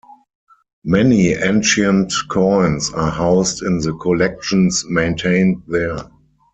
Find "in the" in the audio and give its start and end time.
3.61-3.93